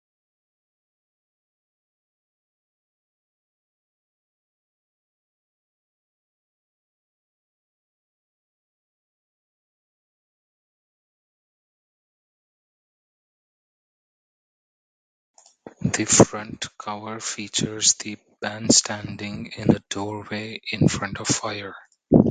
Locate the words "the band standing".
17.95-19.51